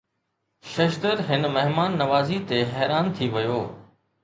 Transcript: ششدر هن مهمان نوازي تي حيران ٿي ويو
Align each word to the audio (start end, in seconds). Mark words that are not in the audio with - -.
ششدر 0.69 1.17
هن 1.27 1.43
مهمان 1.55 1.91
نوازي 2.01 2.39
تي 2.47 2.59
حيران 2.73 3.05
ٿي 3.15 3.25
ويو 3.37 3.61